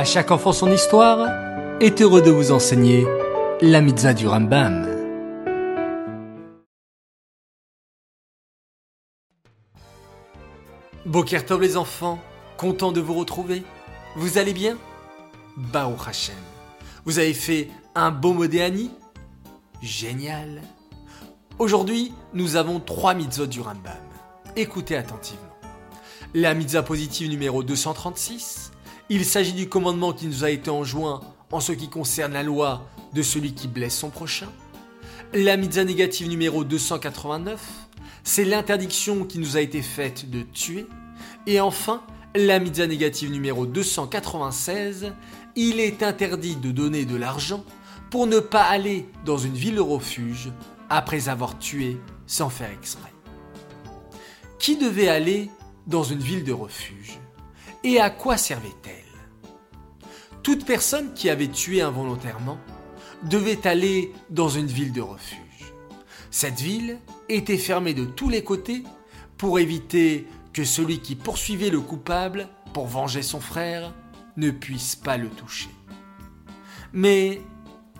À 0.00 0.04
chaque 0.06 0.30
enfant 0.30 0.54
son 0.54 0.72
histoire 0.72 1.28
est 1.78 2.00
heureux 2.00 2.22
de 2.22 2.30
vous 2.30 2.52
enseigner 2.52 3.06
la 3.60 3.82
mitzvah 3.82 4.14
du 4.14 4.26
Rambam. 4.26 4.88
Bokertov 11.04 11.60
les 11.60 11.76
enfants, 11.76 12.18
content 12.56 12.92
de 12.92 13.02
vous 13.02 13.12
retrouver. 13.12 13.62
Vous 14.16 14.38
allez 14.38 14.54
bien? 14.54 14.78
Bao 15.58 15.94
Hashem. 16.06 16.34
Vous 17.04 17.18
avez 17.18 17.34
fait 17.34 17.68
un 17.94 18.10
beau 18.10 18.32
modéani 18.32 18.90
Génial. 19.82 20.62
Aujourd'hui, 21.58 22.14
nous 22.32 22.56
avons 22.56 22.80
trois 22.80 23.12
mitzvot 23.12 23.44
du 23.44 23.60
Rambam. 23.60 23.92
Écoutez 24.56 24.96
attentivement. 24.96 25.44
La 26.32 26.54
mitzvah 26.54 26.84
positive 26.84 27.28
numéro 27.28 27.62
236, 27.62 28.70
il 29.12 29.24
s'agit 29.24 29.54
du 29.54 29.68
commandement 29.68 30.12
qui 30.12 30.26
nous 30.28 30.44
a 30.44 30.50
été 30.50 30.70
enjoint 30.70 31.20
en 31.50 31.58
ce 31.58 31.72
qui 31.72 31.88
concerne 31.88 32.32
la 32.32 32.44
loi 32.44 32.86
de 33.12 33.22
celui 33.22 33.54
qui 33.54 33.66
blesse 33.66 33.98
son 33.98 34.08
prochain. 34.08 34.46
La 35.34 35.56
mitzvah 35.56 35.82
négative 35.84 36.28
numéro 36.28 36.62
289, 36.62 37.60
c'est 38.22 38.44
l'interdiction 38.44 39.24
qui 39.24 39.40
nous 39.40 39.56
a 39.56 39.60
été 39.60 39.82
faite 39.82 40.30
de 40.30 40.42
tuer. 40.42 40.86
Et 41.48 41.60
enfin, 41.60 42.04
la 42.36 42.60
mitzvah 42.60 42.86
négative 42.86 43.32
numéro 43.32 43.66
296, 43.66 45.12
il 45.56 45.80
est 45.80 46.04
interdit 46.04 46.54
de 46.54 46.70
donner 46.70 47.04
de 47.04 47.16
l'argent 47.16 47.64
pour 48.10 48.28
ne 48.28 48.38
pas 48.38 48.62
aller 48.62 49.08
dans 49.24 49.38
une 49.38 49.54
ville 49.54 49.80
refuge 49.80 50.52
après 50.88 51.28
avoir 51.28 51.58
tué 51.58 51.96
sans 52.28 52.48
faire 52.48 52.70
exprès. 52.70 53.12
Qui 54.60 54.76
devait 54.76 55.08
aller 55.08 55.50
dans 55.88 56.04
une 56.04 56.20
ville 56.20 56.44
de 56.44 56.52
refuge? 56.52 57.18
Et 57.82 57.98
à 57.98 58.10
quoi 58.10 58.36
servait-elle? 58.36 58.94
Toute 60.42 60.66
personne 60.66 61.14
qui 61.14 61.30
avait 61.30 61.48
tué 61.48 61.80
involontairement 61.80 62.58
devait 63.22 63.66
aller 63.66 64.12
dans 64.28 64.48
une 64.48 64.66
ville 64.66 64.92
de 64.92 65.00
refuge. 65.00 65.38
Cette 66.30 66.60
ville 66.60 66.98
était 67.28 67.58
fermée 67.58 67.94
de 67.94 68.04
tous 68.04 68.28
les 68.28 68.44
côtés 68.44 68.84
pour 69.36 69.58
éviter 69.58 70.26
que 70.52 70.64
celui 70.64 71.00
qui 71.00 71.14
poursuivait 71.14 71.70
le 71.70 71.80
coupable 71.80 72.48
pour 72.74 72.86
venger 72.86 73.22
son 73.22 73.40
frère 73.40 73.94
ne 74.36 74.50
puisse 74.50 74.96
pas 74.96 75.16
le 75.16 75.28
toucher. 75.28 75.70
Mais 76.92 77.40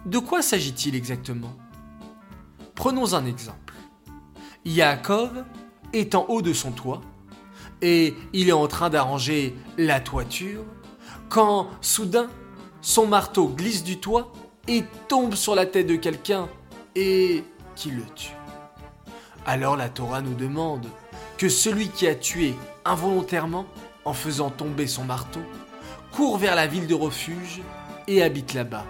de 0.07 0.19
quoi 0.19 0.43
s'agit-il 0.43 0.95
exactement? 0.95 1.57
Prenons 2.75 3.15
un 3.15 3.27
exemple. 3.27 3.75
Yaakov 4.65 5.45
est 5.93 6.15
en 6.15 6.27
haut 6.29 6.43
de 6.43 6.53
son 6.53 6.73
toit 6.73 7.01
et 7.83 8.15
il 8.33 8.49
est 8.49 8.53
en 8.53 8.67
train 8.67 8.91
d'arranger 8.91 9.55
la 9.79 10.01
toiture 10.01 10.65
quand 11.29 11.69
soudain 11.81 12.29
son 12.83 13.07
marteau 13.07 13.49
glisse 13.49 13.85
du 13.85 13.99
toit 13.99 14.33
et 14.69 14.85
tombe 15.09 15.35
sur 15.35 15.55
la 15.55 15.67
tête 15.67 15.87
de 15.87 15.97
quelqu'un 15.97 16.49
et 16.95 17.45
qui 17.77 17.91
le 17.91 18.03
tue. 18.15 18.33
Alors 19.47 19.77
la 19.77 19.89
Torah 19.89 20.23
nous 20.23 20.35
demande 20.35 20.87
que 21.39 21.49
celui 21.49 21.89
qui 21.89 22.07
a 22.07 22.15
tué 22.15 22.55
involontairement 22.85 23.67
en 24.05 24.13
faisant 24.13 24.51
tomber 24.51 24.87
son 24.87 25.05
marteau 25.05 25.41
court 26.13 26.39
vers 26.39 26.55
la 26.55 26.67
ville 26.67 26.87
de 26.87 26.95
refuge 26.95 27.63
et 28.09 28.23
habite 28.23 28.55
là-bas 28.55 28.85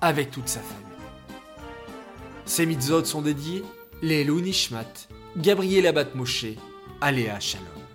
avec 0.00 0.30
toute 0.30 0.48
sa 0.48 0.60
famille. 0.60 0.84
Ces 2.44 2.66
mitzvot 2.66 3.04
sont 3.04 3.22
dédiés 3.22 3.64
les 4.02 4.24
Nishmat, 4.24 5.08
Gabriel 5.36 5.86
Abat 5.86 6.14
Moshe, 6.14 6.46
Aléa 7.00 7.40
Shalom. 7.40 7.85